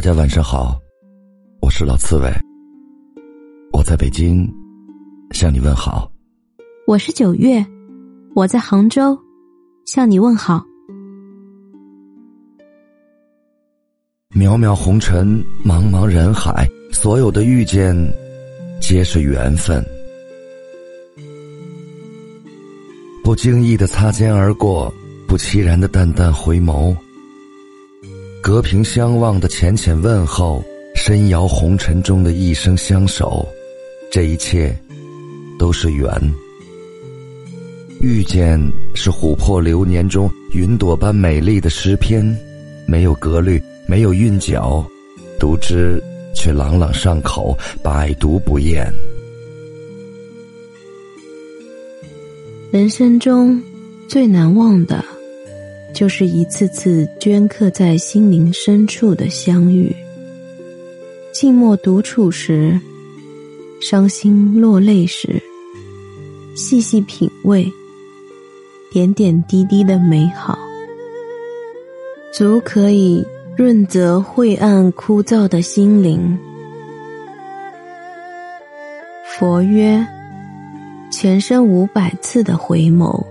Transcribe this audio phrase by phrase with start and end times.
[0.00, 0.80] 大家晚上好，
[1.60, 2.32] 我是老刺猬，
[3.70, 4.50] 我在北京
[5.32, 6.10] 向你问好。
[6.86, 7.62] 我是九月，
[8.34, 9.14] 我在杭州
[9.84, 10.64] 向你问好。
[14.34, 17.94] 渺渺红尘，茫茫人海，所有的遇见
[18.80, 19.84] 皆是缘分。
[23.22, 24.90] 不经意的擦肩而过，
[25.28, 26.96] 不期然的淡淡回眸。
[28.42, 30.64] 隔屏相望的浅浅问候，
[30.94, 33.46] 深摇红尘中的一生相守，
[34.10, 34.74] 这一切
[35.58, 36.10] 都是缘。
[38.00, 38.58] 遇见
[38.94, 42.24] 是琥珀流年中云朵般美丽的诗篇，
[42.88, 44.82] 没有格律，没有韵脚，
[45.38, 46.02] 读之
[46.34, 48.90] 却朗朗上口，百读不厌。
[52.72, 53.62] 人生中
[54.08, 55.04] 最难忘的。
[55.92, 59.94] 就是一次次镌刻在心灵深处的相遇。
[61.32, 62.78] 静默独处时，
[63.80, 65.42] 伤心落泪时，
[66.54, 67.70] 细细品味
[68.92, 70.58] 点点滴滴的美好，
[72.32, 73.24] 足可以
[73.56, 76.38] 润泽晦暗枯燥的心灵。
[79.38, 80.06] 佛曰：
[81.10, 83.24] 前生五百次的回眸，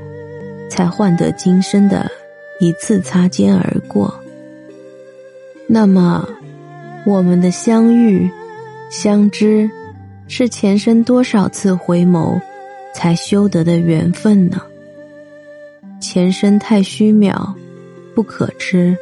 [0.69, 2.09] 才换得今生的。
[2.59, 4.13] 一次擦肩而过，
[5.65, 6.27] 那么
[7.05, 8.29] 我们的相遇、
[8.89, 9.69] 相知，
[10.27, 12.39] 是前生多少次回眸
[12.93, 14.61] 才修得的缘分呢？
[16.01, 17.53] 前生太虚渺，
[18.13, 18.95] 不可知；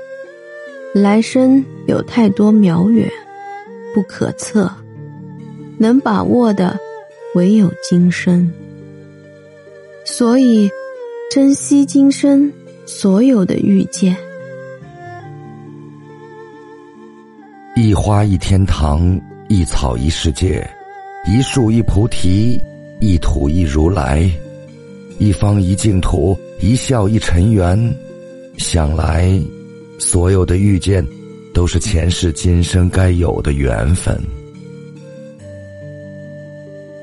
[0.93, 3.09] 来生有太多渺远，
[3.93, 4.71] 不可测。
[5.79, 6.79] 能把握的，
[7.35, 8.51] 唯有今生。
[10.05, 10.69] 所以，
[11.31, 12.51] 珍惜今生。
[12.87, 14.15] 所有的遇见，
[17.75, 20.65] 一花一天堂，一草一世界，
[21.27, 22.57] 一树一菩提，
[23.01, 24.31] 一土一如来，
[25.19, 27.77] 一方一净土，一笑一尘缘。
[28.57, 29.37] 想来，
[29.99, 31.05] 所有的遇见，
[31.53, 34.17] 都是前世今生该有的缘分。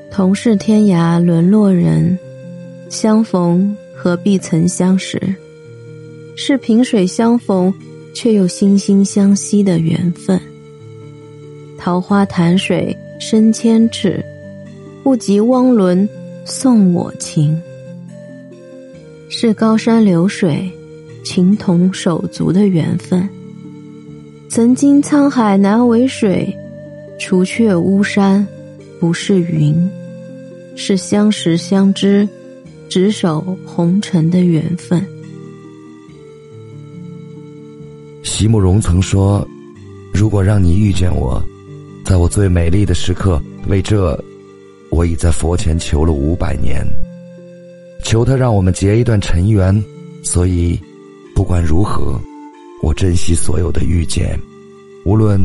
[0.09, 2.17] 同是天涯沦落人，
[2.89, 5.21] 相逢何必曾相识。
[6.35, 7.73] 是萍水相逢，
[8.13, 10.39] 却又惺惺相惜的缘分。
[11.77, 14.23] 桃花潭水深千尺，
[15.03, 16.07] 不及汪伦
[16.43, 17.59] 送我情。
[19.29, 20.69] 是高山流水，
[21.23, 23.27] 情同手足的缘分。
[24.49, 26.55] 曾经沧海难为水，
[27.19, 28.45] 除却巫山
[28.99, 29.75] 不是云。
[30.75, 32.27] 是相识相知，
[32.89, 35.05] 执手红尘的缘分。
[38.37, 39.47] 席慕容曾说
[40.13, 41.41] ：“如果让你遇见我，
[42.03, 44.21] 在我最美丽的时刻，为这，
[44.91, 46.85] 我已在佛前求了五百年，
[48.03, 49.73] 求他让我们结一段尘缘。
[50.21, 50.77] 所以，
[51.33, 52.19] 不管如何，
[52.83, 54.37] 我珍惜所有的遇见，
[55.05, 55.39] 无论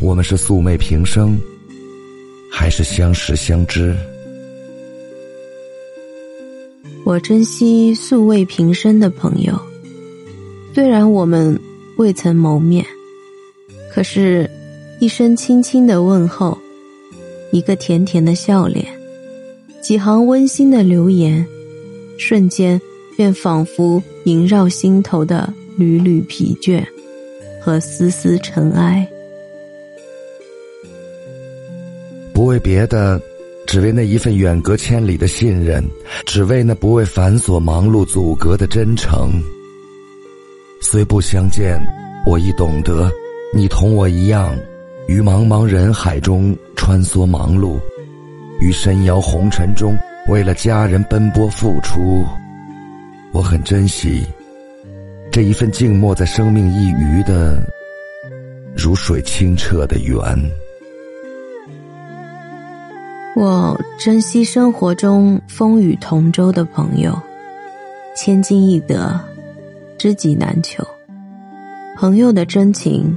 [0.00, 1.38] 我们是素昧平生，
[2.50, 3.94] 还是相识相知。
[7.04, 9.56] 我珍惜素未平生的朋友，
[10.74, 11.56] 虽然我们。”
[11.96, 12.84] 未曾谋面，
[13.92, 14.50] 可是，
[14.98, 16.58] 一声轻轻的问候，
[17.52, 18.84] 一个甜甜的笑脸，
[19.80, 21.46] 几行温馨的留言，
[22.18, 22.80] 瞬间
[23.16, 26.84] 便仿佛萦绕心头的缕缕疲倦
[27.60, 29.08] 和丝丝尘埃。
[32.32, 33.22] 不为别的，
[33.68, 35.84] 只为那一份远隔千里的信任，
[36.26, 39.40] 只为那不为繁琐忙碌阻隔的真诚。
[40.94, 41.76] 虽不相见，
[42.24, 43.10] 我已懂得，
[43.52, 44.54] 你同我一样，
[45.08, 47.80] 于茫茫人海中穿梭忙碌，
[48.60, 49.96] 于深摇红尘中
[50.28, 52.24] 为了家人奔波付出。
[53.32, 54.24] 我很珍惜
[55.32, 57.60] 这一份静默在生命一隅的
[58.76, 60.16] 如水清澈的缘。
[63.34, 67.20] 我珍惜生活中风雨同舟的朋友，
[68.16, 69.20] 千金易得。
[70.04, 70.86] 知己难求，
[71.96, 73.16] 朋友的真情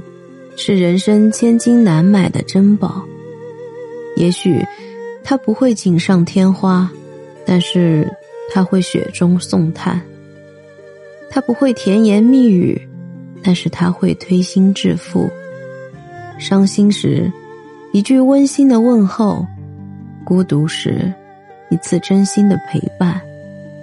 [0.56, 3.04] 是人生千金难买的珍宝。
[4.16, 4.64] 也许
[5.22, 6.90] 他不会锦上添花，
[7.44, 8.10] 但是
[8.50, 10.00] 他会雪中送炭；
[11.28, 12.80] 他不会甜言蜜语，
[13.42, 15.28] 但是他会推心置腹。
[16.38, 17.30] 伤心时，
[17.92, 19.44] 一句温馨的问候；
[20.24, 21.12] 孤独时，
[21.68, 23.20] 一次真心的陪伴；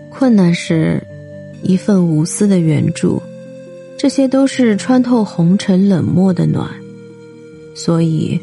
[0.09, 0.99] 困难时。
[1.65, 3.21] 一份无私的援助，
[3.97, 6.69] 这些都是穿透红尘冷漠的暖，
[7.75, 8.39] 所以，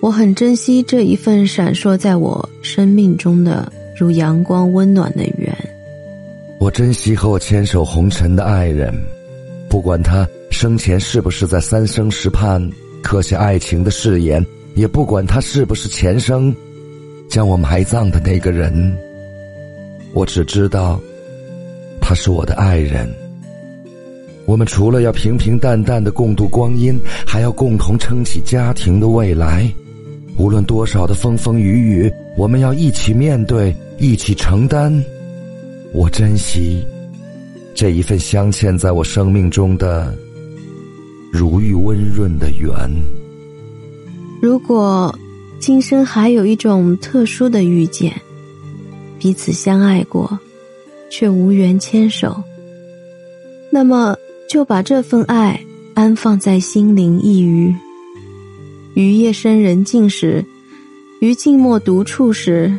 [0.00, 5.52] 我很珍惜这一份闪烁在我生命中的如阳光温暖的缘。
[6.60, 8.92] 我珍惜和我牵手红尘的爱人，
[9.70, 12.60] 不管他生前是不是在三生石畔
[13.02, 14.44] 刻下爱情的誓言，
[14.74, 16.54] 也不管他是不是前生
[17.30, 18.96] 将我埋葬的那个人。
[20.12, 21.00] 我只知道，
[22.08, 23.06] 他是我的爱人。
[24.46, 29.70] 我们除了要平平淡淡的共度光阴，还要共同撑起家庭的未来。
[30.38, 34.90] 无论多少的风风雨雨，我们要一起面对，一起承担。
[35.92, 36.82] 我珍惜
[37.74, 40.16] 这一份镶嵌在我生命中的
[41.30, 42.72] 如玉温润的缘。
[44.40, 45.14] 如果
[45.60, 48.10] 今生还有一种特殊的遇见，
[49.18, 50.38] 彼此相爱过，
[51.10, 52.42] 却无缘牵手，
[53.70, 54.16] 那么。
[54.48, 55.62] 就把这份爱
[55.92, 57.76] 安放在心灵一隅，
[58.94, 60.42] 于夜深人静时，
[61.20, 62.72] 于静默独处时，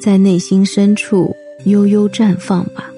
[0.00, 1.32] 在内心深处
[1.64, 2.90] 悠悠绽放吧。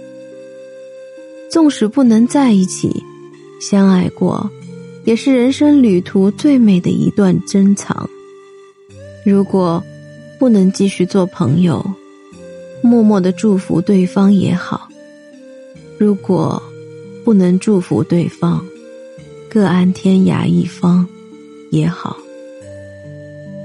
[1.50, 3.05] 纵使不能在一起，
[3.61, 4.50] 相爱过，
[5.05, 8.09] 也是人生旅途最美的一段珍藏。
[9.23, 9.85] 如果
[10.38, 11.85] 不能继续做朋友，
[12.82, 14.88] 默默的祝福对方也好。
[15.98, 16.62] 如果。
[17.25, 18.64] 不能祝福对方，
[19.50, 21.06] 各安天涯一方
[21.70, 22.16] 也好。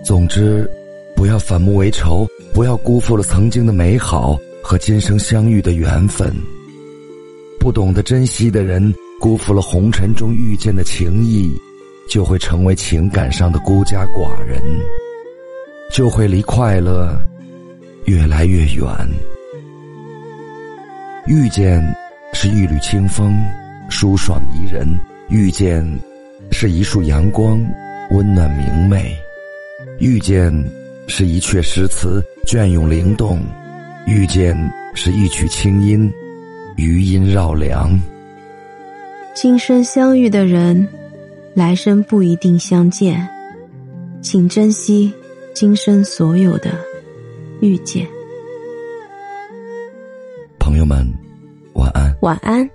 [0.04, 0.69] 总之，
[1.15, 6.36] 不要反目为仇，不要辜负了曾经的美好和今生相遇的缘分。
[7.57, 11.50] 不懂得珍惜的人，辜负了红尘中遇见的情谊，
[12.09, 14.62] 就会成为情感上的孤家寡人，
[15.89, 17.18] 就会离快乐
[18.06, 18.88] 越来越远。
[21.28, 21.84] 遇见。
[22.36, 23.40] 是一缕清风，
[23.90, 24.88] 舒爽宜人；
[25.30, 25.88] 遇见，
[26.52, 27.64] 是一束阳光，
[28.10, 29.16] 温暖明媚；
[30.00, 30.52] 遇见，
[31.08, 33.38] 是一阙诗词，隽永灵动；
[34.08, 34.58] 遇见，
[34.96, 36.12] 是一曲清音，
[36.76, 37.98] 余音绕梁。
[39.36, 40.88] 今生相遇的人，
[41.54, 43.30] 来生不一定相见，
[44.24, 45.14] 请珍惜
[45.54, 46.72] 今生所有的
[47.63, 48.06] 遇见。
[50.60, 51.07] 朋友们。
[51.75, 52.13] 晚安。
[52.19, 52.69] 晚安。